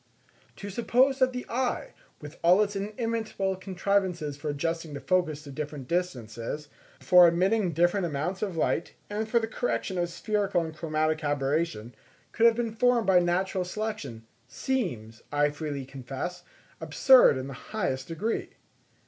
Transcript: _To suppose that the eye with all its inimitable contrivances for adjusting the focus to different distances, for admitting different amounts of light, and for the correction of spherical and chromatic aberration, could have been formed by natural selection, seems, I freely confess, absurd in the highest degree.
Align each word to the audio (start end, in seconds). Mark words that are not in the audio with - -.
_To 0.55 0.71
suppose 0.71 1.19
that 1.19 1.31
the 1.31 1.45
eye 1.47 1.93
with 2.19 2.39
all 2.43 2.63
its 2.63 2.75
inimitable 2.75 3.55
contrivances 3.55 4.35
for 4.35 4.49
adjusting 4.49 4.95
the 4.95 4.99
focus 4.99 5.43
to 5.43 5.51
different 5.51 5.87
distances, 5.87 6.69
for 6.99 7.27
admitting 7.27 7.71
different 7.71 8.07
amounts 8.07 8.41
of 8.41 8.57
light, 8.57 8.95
and 9.11 9.29
for 9.29 9.37
the 9.39 9.45
correction 9.45 9.99
of 9.99 10.09
spherical 10.09 10.61
and 10.65 10.75
chromatic 10.75 11.23
aberration, 11.23 11.93
could 12.31 12.47
have 12.47 12.55
been 12.55 12.73
formed 12.73 13.05
by 13.05 13.19
natural 13.19 13.63
selection, 13.63 14.25
seems, 14.47 15.21
I 15.31 15.51
freely 15.51 15.85
confess, 15.85 16.41
absurd 16.79 17.37
in 17.37 17.45
the 17.45 17.53
highest 17.53 18.07
degree. 18.07 18.53